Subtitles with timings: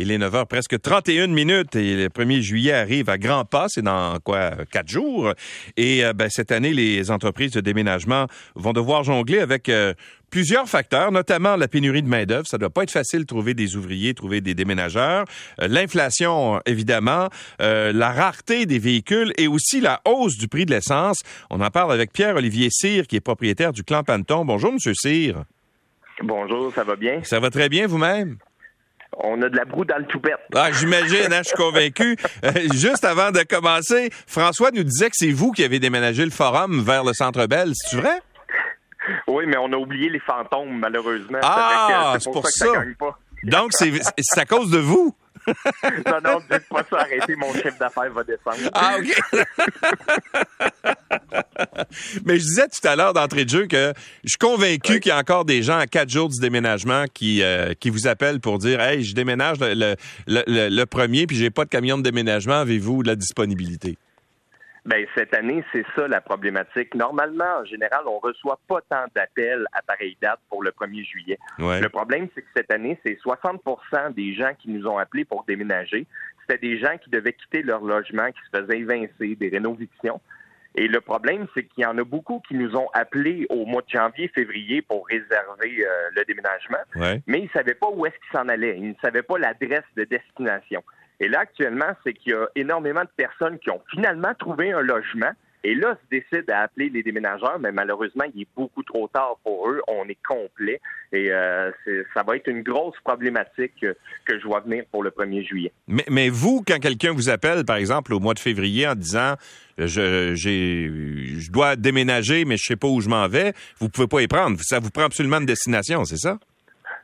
[0.00, 3.66] Il est 9 h presque 31 minutes et le 1er juillet arrive à grands pas.
[3.68, 4.52] C'est dans quoi?
[4.70, 5.34] Quatre jours?
[5.76, 9.92] Et euh, ben, cette année, les entreprises de déménagement vont devoir jongler avec euh,
[10.30, 12.46] plusieurs facteurs, notamment la pénurie de main-d'œuvre.
[12.46, 15.26] Ça doit pas être facile de trouver des ouvriers, trouver des déménageurs.
[15.60, 17.28] Euh, l'inflation, évidemment,
[17.58, 21.20] la rareté des véhicules et aussi la hausse du prix de l'essence.
[21.50, 24.46] On en parle avec Pierre-Olivier Cyr, qui est propriétaire du Clan Panton.
[24.46, 25.44] Bonjour, Monsieur Cyr.
[26.22, 27.22] Bonjour, ça va bien?
[27.22, 28.38] Ça va très bien, vous-même?
[29.16, 30.38] On a de la broue dans le toupette.
[30.54, 32.16] Ah, j'imagine, hein, je suis convaincu.
[32.42, 36.30] Euh, juste avant de commencer, François nous disait que c'est vous qui avez déménagé le
[36.30, 37.72] forum vers le Centre Bell.
[37.74, 38.20] C'est vrai?
[39.26, 41.38] Oui, mais on a oublié les fantômes, malheureusement.
[41.42, 42.66] Ah, c'est pour, ça.
[43.44, 45.14] Donc, c'est à cause de vous?
[46.06, 48.70] non, non, dites pas ça, arrêtez, mon chef d'affaires va descendre.
[48.74, 49.44] Ah, OK.
[52.24, 53.92] Mais je disais tout à l'heure d'entrée de jeu que
[54.24, 57.42] je suis convaincu qu'il y a encore des gens à quatre jours du déménagement qui,
[57.42, 61.50] euh, qui vous appellent pour dire Hey, je déménage le, le, le, premier, puis j'ai
[61.50, 63.96] pas de camion de déménagement, avez-vous de la disponibilité?
[64.86, 66.94] Ben, cette année, c'est ça la problématique.
[66.94, 71.38] Normalement, en général, on reçoit pas tant d'appels à pareille date pour le 1er juillet.
[71.58, 75.44] Le problème, c'est que cette année, c'est 60% des gens qui nous ont appelés pour
[75.46, 76.06] déménager.
[76.40, 80.20] C'était des gens qui devaient quitter leur logement, qui se faisaient évincer, des rénovictions.
[80.76, 83.82] Et le problème, c'est qu'il y en a beaucoup qui nous ont appelés au mois
[83.82, 86.78] de janvier, février pour réserver euh, le déménagement,
[87.26, 88.76] mais ils ne savaient pas où est-ce qu'ils s'en allaient.
[88.78, 90.82] Ils ne savaient pas l'adresse de destination.
[91.18, 94.80] Et là, actuellement, c'est qu'il y a énormément de personnes qui ont finalement trouvé un
[94.80, 95.32] logement,
[95.62, 99.36] et là, se décident à appeler les déménageurs, mais malheureusement, il est beaucoup trop tard
[99.44, 99.82] pour eux.
[99.88, 100.80] On est complet.
[101.12, 101.70] Et euh,
[102.14, 103.94] ça va être une grosse problématique que,
[104.28, 105.72] je vois venir pour le 1er juillet.
[105.86, 109.34] Mais, mais vous, quand quelqu'un vous appelle, par exemple, au mois de février en disant
[109.76, 114.22] je, je dois déménager, mais je sais pas où je m'en vais, vous pouvez pas
[114.22, 114.58] y prendre.
[114.62, 116.38] Ça vous prend absolument une destination, c'est ça?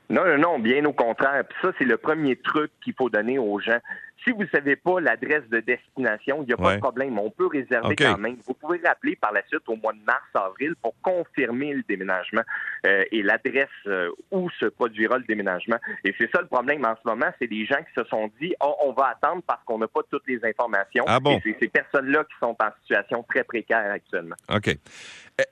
[0.09, 1.45] Non, non, non, bien au contraire.
[1.49, 3.79] Puis ça, c'est le premier truc qu'il faut donner aux gens.
[4.27, 7.17] Si vous ne savez pas l'adresse de destination, il n'y a pas de problème.
[7.19, 8.37] On peut réserver quand même.
[8.45, 12.43] Vous pouvez rappeler par la suite au mois de mars, avril pour confirmer le déménagement
[12.87, 15.77] euh, et l'adresse euh, où se produira le déménagement.
[16.05, 18.53] Et c'est ça le problème en ce moment, c'est des gens qui se sont dit
[18.61, 21.05] oh, on va attendre parce qu'on n'a pas toutes les informations.
[21.07, 21.37] Ah bon?
[21.37, 24.37] Et c'est ces personnes-là qui sont en situation très précaire actuellement.
[24.49, 24.77] OK.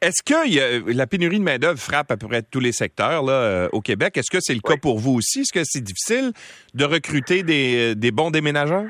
[0.00, 3.69] Est-ce que la pénurie de main-d'œuvre frappe à peu près tous les secteurs là, euh,
[3.72, 4.17] au Québec?
[4.17, 5.41] Est-ce que c'est le cas pour vous aussi?
[5.41, 6.33] Est-ce que c'est difficile
[6.72, 8.87] de recruter des, des bons déménageurs?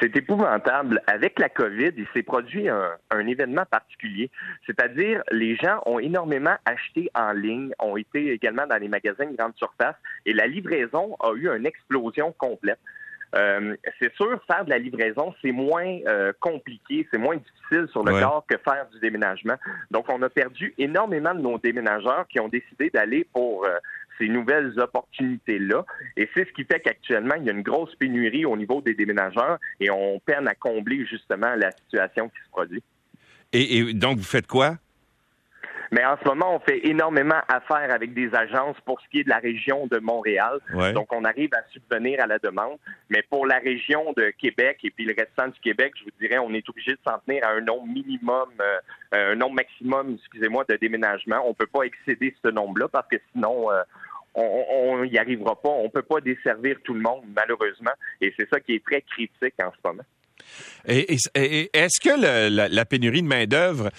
[0.00, 1.00] C'est épouvantable.
[1.06, 4.30] Avec la COVID, il s'est produit un, événement particulier.
[4.66, 9.36] C'est-à-dire, les gens ont énormément acheté en ligne, ont été également dans les magasins de
[9.36, 9.96] grande surface
[10.26, 12.80] et la livraison a eu une explosion complète.
[13.34, 18.04] Euh, c'est sûr, faire de la livraison, c'est moins euh, compliqué, c'est moins difficile sur
[18.04, 19.56] le corps que faire du déménagement.
[19.90, 23.76] Donc, on a perdu énormément de nos déménageurs qui ont décidé d'aller pour euh,
[24.18, 25.84] ces nouvelles opportunités-là.
[26.16, 28.94] Et c'est ce qui fait qu'actuellement, il y a une grosse pénurie au niveau des
[28.94, 32.82] déménageurs et on peine à combler justement la situation qui se produit.
[33.52, 34.76] Et, donc, vous faites quoi?
[35.90, 39.24] Mais en ce moment, on fait énormément affaire avec des agences pour ce qui est
[39.24, 40.58] de la région de Montréal.
[40.92, 42.78] Donc, on arrive à subvenir à la demande.
[43.10, 46.38] Mais pour la région de Québec et puis le restant du Québec, je vous dirais,
[46.38, 50.64] on est obligé de s'en tenir à un nombre minimum, euh, un nombre maximum, excusez-moi,
[50.68, 51.42] de déménagement.
[51.46, 53.82] On peut pas excéder ce nombre-là parce que sinon, euh,
[54.34, 55.70] on n'y arrivera pas.
[55.70, 57.92] On peut pas desservir tout le monde, malheureusement.
[58.20, 60.04] Et c'est ça qui est très critique en ce moment.
[60.86, 61.16] Et,
[61.72, 63.90] est-ce que la, pénurie de main-d'œuvre euh,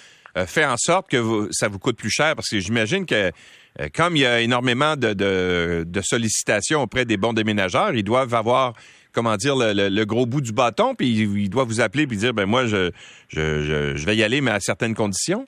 [0.44, 2.34] fait en sorte que ça vous coûte plus cher?
[2.34, 3.32] Parce que j'imagine que
[3.80, 8.74] euh, comme il y a énormément de, sollicitations auprès des bons déménageurs, ils doivent avoir
[9.12, 12.46] comment dire le, gros bout du bâton, puis ils, doivent vous appeler puis dire ben
[12.46, 12.90] moi je,
[13.28, 15.46] je, vais y aller, mais à certaines conditions?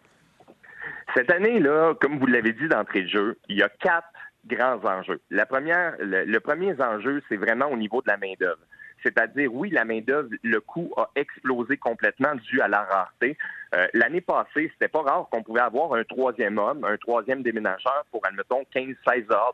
[1.15, 4.09] Cette année là, comme vous l'avez dit d'entrée de jeu, il y a quatre
[4.47, 5.21] grands enjeux.
[5.31, 8.61] La première, le, premier enjeu, c'est vraiment au niveau de la main-d'œuvre.
[9.03, 13.37] C'est-à-dire, oui, la main-d'œuvre, le coût a explosé complètement dû à la rareté.
[13.75, 18.05] Euh, l'année passée, c'était pas rare qu'on pouvait avoir un troisième homme, un troisième déménageur
[18.11, 18.95] pour, admettons, 15-16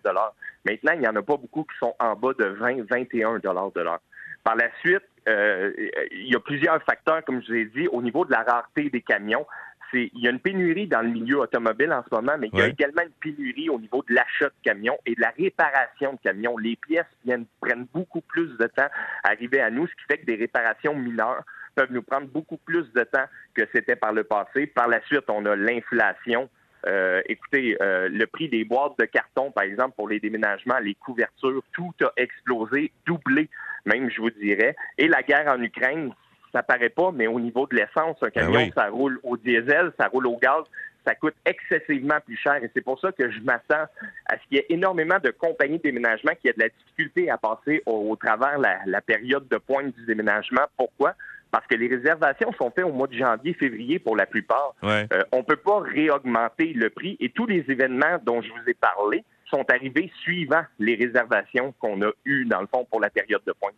[0.04, 0.34] de l'heure.
[0.64, 4.00] Maintenant, il n'y en a pas beaucoup qui sont en bas de 20-21 de l'heure.
[4.44, 5.72] Par la suite, euh,
[6.12, 8.90] il y a plusieurs facteurs, comme je vous ai dit, au niveau de la rareté
[8.90, 9.46] des camions
[9.94, 12.62] il y a une pénurie dans le milieu automobile en ce moment, mais il y
[12.62, 16.18] a également une pénurie au niveau de l'achat de camions et de la réparation de
[16.22, 16.58] camions.
[16.58, 18.88] Les pièces viennent, prennent beaucoup plus de temps
[19.22, 21.44] à arriver à nous, ce qui fait que des réparations mineures
[21.74, 23.24] peuvent nous prendre beaucoup plus de temps
[23.54, 24.66] que c'était par le passé.
[24.66, 26.48] Par la suite, on a l'inflation.
[26.86, 30.94] Euh, écoutez, euh, le prix des boîtes de carton, par exemple, pour les déménagements, les
[30.94, 33.48] couvertures, tout a explosé, doublé,
[33.86, 34.76] même, je vous dirais.
[34.98, 36.12] Et la guerre en Ukraine,
[36.54, 39.92] ça paraît pas, mais au niveau de l'essence, un ben camion, ça roule au diesel,
[39.98, 40.62] ça roule au gaz,
[41.04, 42.62] ça coûte excessivement plus cher.
[42.62, 43.84] Et c'est pour ça que je m'attends
[44.26, 47.28] à ce qu'il y ait énormément de compagnies de déménagement qui aient de la difficulté
[47.28, 50.62] à passer au, travers la, la période de pointe du déménagement.
[50.76, 51.14] Pourquoi?
[51.50, 54.74] parce que les réservations sont faites au mois de janvier, février pour la plupart.
[54.82, 58.68] Euh, on ne peut pas réaugmenter le prix et tous les événements dont je vous
[58.68, 63.08] ai parlé sont arrivés suivant les réservations qu'on a eues, dans le fond, pour la
[63.08, 63.76] période de pointe.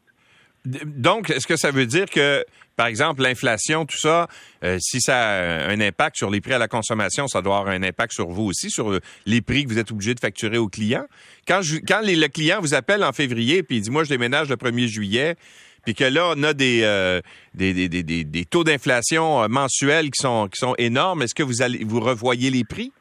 [0.66, 2.44] Donc, est-ce que ça veut dire que,
[2.76, 4.26] par exemple, l'inflation, tout ça,
[4.64, 7.74] euh, si ça a un impact sur les prix à la consommation, ça doit avoir
[7.74, 10.68] un impact sur vous aussi, sur les prix que vous êtes obligé de facturer aux
[10.68, 11.06] clients?
[11.46, 14.88] Quand, le client vous appelle en février puis il dit, moi, je déménage le 1er
[14.88, 15.36] juillet,
[15.84, 17.20] puis que là, on a des, euh,
[17.54, 21.22] des, taux d'inflation euh, mensuels qui sont, qui sont énormes.
[21.22, 21.54] Est-ce que vous
[21.86, 22.92] vous revoyez les prix?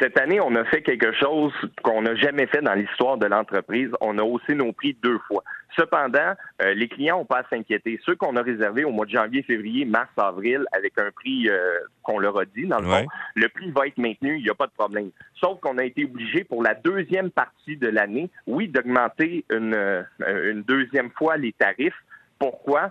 [0.00, 1.52] Cette année, on a fait quelque chose
[1.82, 3.90] qu'on n'a jamais fait dans l'histoire de l'entreprise.
[4.00, 5.42] On a haussé nos prix deux fois.
[5.76, 8.00] Cependant, euh, les clients n'ont pas à s'inquiéter.
[8.04, 11.78] Ceux qu'on a réservés au mois de janvier, février, mars, avril, avec un prix euh,
[12.02, 14.54] qu'on leur a dit, dans le fond, le prix va être maintenu, il n'y a
[14.54, 15.10] pas de problème.
[15.40, 20.02] Sauf qu'on a été obligé pour la deuxième partie de l'année, oui, d'augmenter une, euh,
[20.20, 21.94] une deuxième fois les tarifs.
[22.38, 22.90] Pourquoi?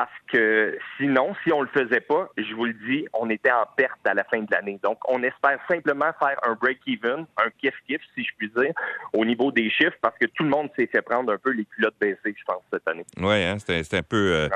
[0.00, 3.66] Parce que sinon, si on le faisait pas, je vous le dis, on était en
[3.76, 4.80] perte à la fin de l'année.
[4.82, 8.72] Donc, on espère simplement faire un break-even, un kiff-kiff, si je puis dire,
[9.12, 11.66] au niveau des chiffres, parce que tout le monde s'est fait prendre un peu les
[11.66, 13.04] culottes baissées, je pense, cette année.
[13.18, 14.48] Oui, hein, c'était un peu, euh,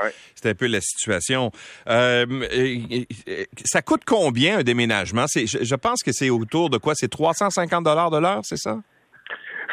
[0.45, 1.51] un peu la situation.
[1.89, 2.25] Euh,
[3.65, 5.25] ça coûte combien un déménagement?
[5.27, 6.95] Je, je pense que c'est autour de quoi?
[6.95, 8.79] C'est 350 dollars de l'heure, c'est ça?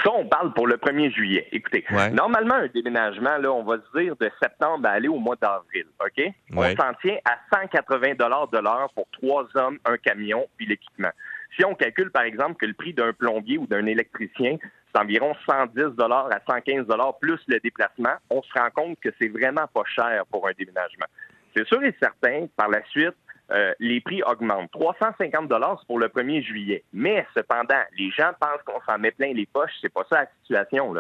[0.03, 1.49] Ça, on parle pour le 1er juillet.
[1.53, 5.37] Écoutez, normalement, un déménagement, là, on va se dire de septembre à aller au mois
[5.41, 6.25] d'avril, OK?
[6.55, 11.11] On s'en tient à 180 dollars de l'heure pour trois hommes, un camion, puis l'équipement.
[11.57, 14.57] Si on calcule, par exemple, que le prix d'un plombier ou d'un électricien,
[14.95, 19.11] c'est environ 110 dollars à 115 dollars plus le déplacement, on se rend compte que
[19.21, 21.07] c'est vraiment pas cher pour un déménagement.
[21.55, 23.15] C'est sûr et certain, par la suite,
[23.53, 24.71] euh, les prix augmentent.
[24.73, 26.85] 350 dollars pour le 1er juillet.
[26.93, 29.73] Mais cependant, les gens pensent qu'on s'en met plein les poches.
[29.81, 30.95] C'est pas ça la situation.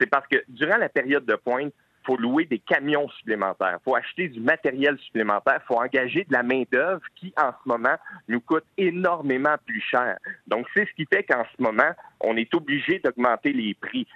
[0.00, 1.72] C'est parce que durant la période de pointe,
[2.04, 6.64] faut louer des camions supplémentaires, faut acheter du matériel supplémentaire, faut engager de la main
[6.70, 7.96] d'œuvre qui en ce moment
[8.28, 10.18] nous coûte énormément plus cher.
[10.46, 11.90] Donc c'est ce qui fait qu'en ce moment
[12.20, 14.06] on est obligé d'augmenter les prix.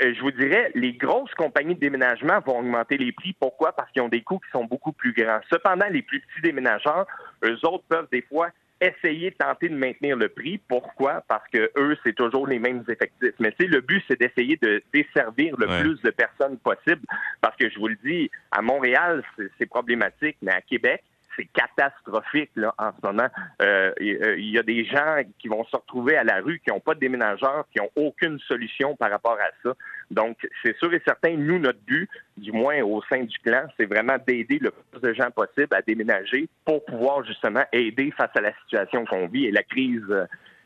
[0.00, 3.34] Euh, je vous dirais, les grosses compagnies de déménagement vont augmenter les prix.
[3.38, 3.72] Pourquoi?
[3.72, 5.40] Parce qu'ils ont des coûts qui sont beaucoup plus grands.
[5.50, 7.06] Cependant, les plus petits déménageurs,
[7.44, 8.48] eux autres peuvent des fois
[8.80, 10.58] essayer de tenter de maintenir le prix.
[10.68, 11.22] Pourquoi?
[11.28, 13.34] Parce que eux, c'est toujours les mêmes effectifs.
[13.38, 17.02] Mais tu le but, c'est d'essayer de desservir le plus de personnes possible.
[17.40, 19.22] Parce que je vous le dis, à Montréal,
[19.58, 21.02] c'est problématique, mais à Québec,
[21.36, 23.28] c'est catastrophique là, en ce moment.
[23.62, 26.70] Euh, euh, il y a des gens qui vont se retrouver à la rue, qui
[26.70, 29.74] n'ont pas de déménageurs, qui n'ont aucune solution par rapport à ça.
[30.10, 33.86] Donc, c'est sûr et certain, nous, notre but, du moins au sein du clan, c'est
[33.86, 38.40] vraiment d'aider le plus de gens possible à déménager pour pouvoir justement aider face à
[38.40, 40.04] la situation qu'on vit et la crise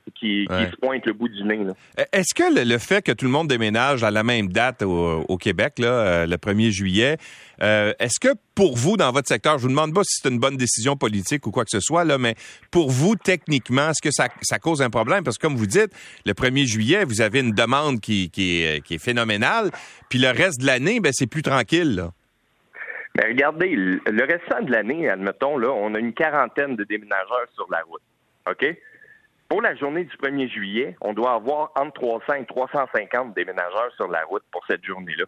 [0.07, 1.59] euh, qui, se pointe le bout du nez.
[1.99, 5.37] E, est-ce que le, fait que tout le monde déménage à la même date au,
[5.37, 7.17] Québec, là, euh, le 1er juillet,
[7.63, 10.39] euh, est-ce que pour vous, dans votre secteur, je vous demande pas si c'est une
[10.39, 12.35] bonne décision politique ou quoi que ce soit, là, mais
[12.71, 15.25] pour vous, techniquement, est-ce que ça, cause un problème?
[15.25, 15.91] Parce que comme vous dites,
[16.25, 19.71] le 1er juillet, vous avez une demande qui, est, phénoménale,
[20.09, 21.97] puis le reste de l'année, ben, c'est plus tranquille.
[21.97, 22.13] Là.
[23.15, 27.67] Ben, regardez, le restant de l'année, admettons, là, on a une quarantaine de déménageurs sur
[27.71, 28.03] la route.
[28.49, 28.65] OK?
[29.49, 34.09] Pour la journée du 1er juillet, on doit avoir entre 300 et 350 déménageurs sur
[34.09, 35.25] la route pour cette journée-là.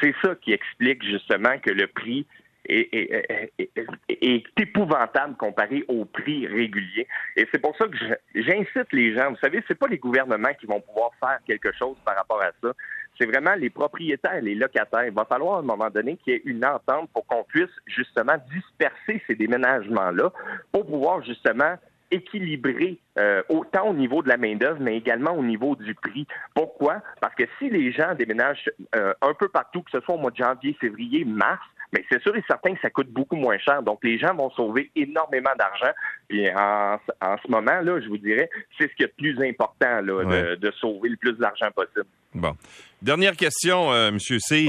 [0.00, 2.26] C'est ça qui explique justement que le prix
[2.66, 7.06] est, épouvantable comparé au prix régulier.
[7.36, 7.96] Et c'est pour ça que
[8.34, 9.30] j'incite les gens.
[9.30, 12.50] Vous savez, c'est pas les gouvernements qui vont pouvoir faire quelque chose par rapport à
[12.62, 12.72] ça.
[13.18, 15.04] C'est vraiment les propriétaires, les locataires.
[15.04, 17.70] Il va falloir à un moment donné qu'il y ait une entente pour qu'on puisse
[17.86, 20.32] justement disperser ces déménagements-là
[20.72, 21.76] pour pouvoir justement
[22.10, 26.26] équilibré euh, autant au niveau de la main-d'œuvre, mais également au niveau du prix.
[26.54, 27.02] Pourquoi?
[27.20, 30.30] Parce que si les gens déménagent euh, un peu partout, que ce soit au mois
[30.30, 33.82] de janvier, février, mars, mais c'est sûr et certain que ça coûte beaucoup moins cher.
[33.82, 35.92] Donc, les gens vont sauver énormément d'argent.
[36.28, 40.00] Puis, en, ce moment, là, je vous dirais, c'est ce qui est le plus important,
[40.00, 42.06] là, de, sauver le plus d'argent possible.
[42.34, 42.56] Bon.
[43.00, 44.18] Dernière question, euh, M.
[44.18, 44.68] C.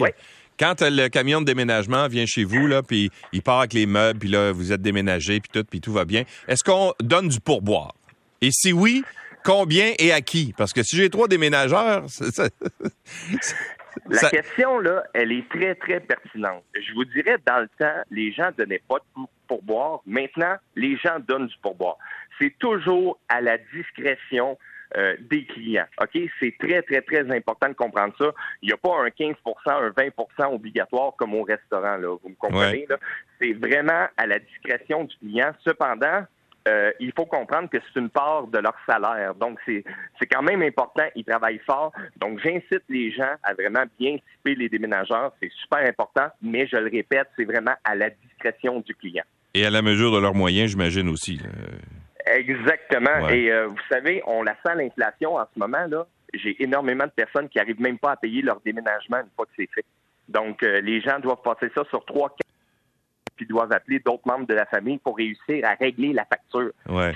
[0.60, 4.20] Quand le camion de déménagement vient chez vous, là, puis il part avec les meubles,
[4.20, 7.40] puis là, vous êtes déménagé, puis tout, puis tout va bien, est-ce qu'on donne du
[7.40, 7.94] pourboire?
[8.42, 9.04] Et si oui,
[9.44, 10.54] combien et à qui?
[10.58, 12.06] Parce que si j'ai trois déménageurs,
[14.10, 16.64] La question, là, elle est très, très pertinente.
[16.76, 20.02] Je vous dirais, dans le temps, les gens ne donnaient pas de pourboire.
[20.06, 21.98] Maintenant, les gens donnent du pourboire.
[22.40, 24.58] C'est toujours à la discrétion
[24.98, 25.88] euh, des clients.
[26.02, 26.22] OK?
[26.40, 28.32] C'est très, très, très important de comprendre ça.
[28.62, 29.36] Il n'y a pas un 15
[29.68, 32.16] un 20 obligatoire comme au restaurant, là.
[32.22, 32.88] Vous me comprenez?
[33.42, 35.52] C'est vraiment à la discrétion du client.
[35.66, 36.24] Cependant,
[36.68, 39.36] euh, il faut comprendre que c'est une part de leur salaire.
[39.36, 39.84] Donc, c'est,
[40.20, 41.04] c'est quand même important.
[41.16, 41.92] Ils travaillent fort.
[42.18, 45.34] Donc, j'incite les gens à vraiment bien typer les déménageurs.
[45.42, 49.24] C'est super important, mais je le répète, c'est vraiment à la discrétion du client.
[49.54, 51.40] Et à la mesure de leurs moyens, j'imagine aussi.
[52.26, 53.30] Exactement.
[53.30, 56.06] Et euh, vous savez, on la sent l'inflation en ce moment là.
[56.34, 59.52] J'ai énormément de personnes qui arrivent même pas à payer leur déménagement une fois que
[59.56, 59.86] c'est fait.
[60.28, 64.48] Donc, euh, les gens doivent passer ça sur trois, quatre, puis doivent appeler d'autres membres
[64.48, 66.72] de la famille pour réussir à régler la facture.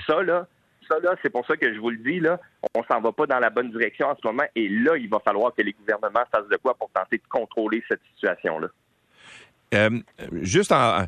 [0.06, 0.46] Ça là,
[0.88, 2.38] ça là, c'est pour ça que je vous le dis là,
[2.74, 4.44] on s'en va pas dans la bonne direction en ce moment.
[4.54, 7.82] Et là, il va falloir que les gouvernements fassent de quoi pour tenter de contrôler
[7.88, 8.68] cette situation là.
[9.72, 9.90] Euh,
[10.42, 11.06] juste un,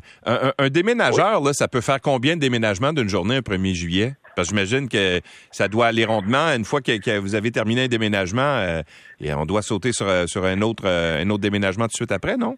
[0.69, 4.13] déménageur, là, ça peut faire combien de déménagements d'une journée un 1er juillet?
[4.35, 5.19] Parce que j'imagine que
[5.51, 6.47] ça doit aller rondement.
[6.55, 8.81] Une fois que, vous avez terminé un déménagement, euh,
[9.19, 12.11] et on doit sauter sur, euh, sur un, autre, un autre déménagement tout de suite
[12.11, 12.57] après, non?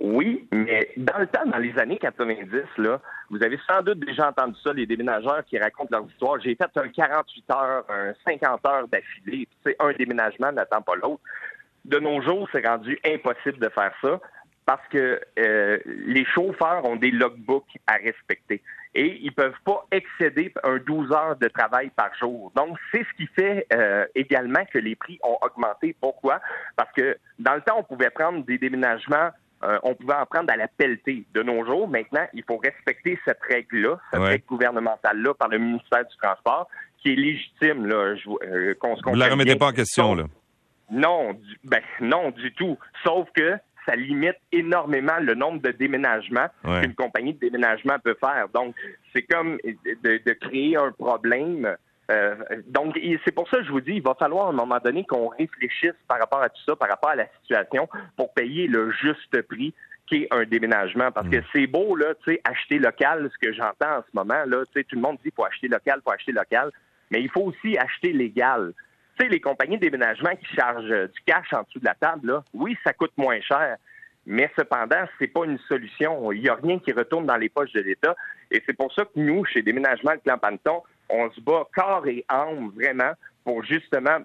[0.00, 4.28] Oui, mais dans le temps, dans les années 90, là, vous avez sans doute déjà
[4.28, 6.40] entendu ça, les déménageurs qui racontent leur histoire.
[6.40, 11.20] J'ai fait un 48 heures, un 50 heures d'affilée, puis un déménagement n'attend pas l'autre.
[11.84, 14.20] De nos jours, c'est rendu impossible de faire ça
[14.70, 18.62] parce que euh, les chauffeurs ont des logbooks à respecter
[18.94, 22.52] et ils peuvent pas excéder un 12 heures de travail par jour.
[22.54, 25.96] Donc, c'est ce qui fait euh, également que les prix ont augmenté.
[26.00, 26.40] Pourquoi?
[26.76, 29.30] Parce que dans le temps, on pouvait prendre des déménagements
[29.64, 31.24] euh, on pouvait en prendre à la pelletée.
[31.34, 36.06] De nos jours, maintenant, il faut respecter cette règle-là, cette règle gouvernementale-là par le ministère
[36.06, 36.68] du Transport,
[37.02, 38.14] qui est légitime, là,
[38.78, 40.24] qu'on se Vous la remettez pas en question, là?
[40.90, 42.78] Non, ben, non, du tout.
[43.04, 43.56] Sauf que
[43.90, 48.48] ça limite énormément le nombre de déménagements qu'une compagnie de déménagement peut faire.
[48.54, 48.74] Donc,
[49.14, 51.76] c'est comme de, créer un problème.
[52.10, 52.34] Euh,
[52.68, 55.04] donc, c'est pour ça que je vous dis, il va falloir à un moment donné
[55.04, 58.90] qu'on réfléchisse par rapport à tout ça, par rapport à la situation, pour payer le
[58.92, 59.74] juste prix
[60.06, 61.10] qui est un déménagement.
[61.12, 61.44] Parce que mm.
[61.52, 64.72] c'est beau, là, tu sais, acheter local, ce que j'entends en ce moment, là, tu
[64.74, 66.70] sais, tout le monde dit, faut acheter local, faut acheter local.
[67.10, 68.72] Mais il faut aussi acheter légal
[69.28, 72.76] les compagnies de déménagement qui chargent euh, du cash en dessous de la table, oui,
[72.84, 73.76] ça coûte moins cher.
[74.26, 76.30] Mais cependant, c'est pas une solution.
[76.32, 78.14] Il n'y a rien qui retourne dans les poches de l'État.
[78.50, 82.06] Et c'est pour ça que nous, chez Déménagement Le Clan Panton, on se bat corps
[82.06, 83.12] et âme vraiment
[83.44, 84.18] pour justement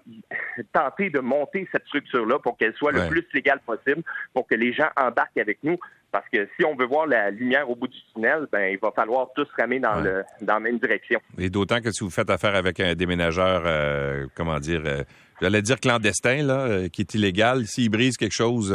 [0.72, 4.02] tenter de monter cette structure-là pour qu'elle soit le plus légale possible,
[4.34, 5.78] pour que les gens embarquent avec nous.
[6.12, 8.90] Parce que si on veut voir la lumière au bout du tunnel, ben il va
[8.92, 11.20] falloir tous ramer dans, le, dans la même direction.
[11.38, 15.02] Et d'autant que si vous faites affaire avec un déménageur, euh, comment dire, euh,
[15.42, 18.72] j'allais dire clandestin, là, euh, qui est illégal, s'il brise quelque chose,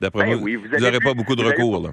[0.00, 1.82] d'après ben moi, vous n'aurez pas beaucoup de recours.
[1.82, 1.90] Là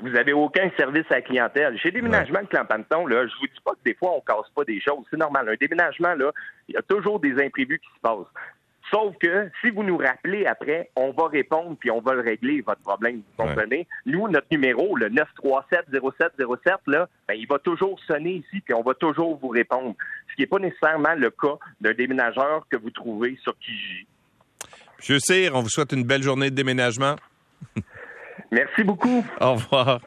[0.00, 1.78] vous avez aucun service à la clientèle.
[1.78, 4.64] Chez Déménagement de Clampanton, là, je vous dis pas que des fois on casse pas
[4.64, 5.48] des choses, c'est normal.
[5.48, 6.32] Un déménagement là,
[6.68, 8.26] il y a toujours des imprévus qui se passent.
[8.90, 12.62] Sauf que si vous nous rappelez après, on va répondre puis on va le régler
[12.62, 13.16] votre problème.
[13.16, 13.86] Vous comprenez?
[14.06, 18.94] Nous, notre numéro, le 937-0707, là, ben, il va toujours sonner ici puis on va
[18.94, 19.94] toujours vous répondre.
[20.30, 24.06] Ce qui n'est pas nécessairement le cas d'un déménageur que vous trouvez sur Kijiji.
[24.98, 27.16] Monsieur Cyr, on vous souhaite une belle journée de déménagement.
[28.50, 29.22] Merci beaucoup.
[29.40, 30.00] Au revoir.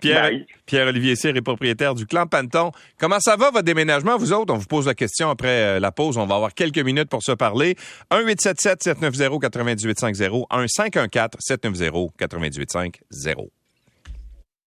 [0.00, 0.30] Pierre,
[0.64, 2.72] Pierre-Olivier Cyr est propriétaire du Clan Panton.
[2.98, 4.54] Comment ça va, votre déménagement, vous autres?
[4.54, 6.16] On vous pose la question après euh, la pause.
[6.16, 7.76] On va avoir quelques minutes pour se parler.
[8.10, 10.46] 1-877-790-9850.
[10.50, 13.50] 1-514-790-9850.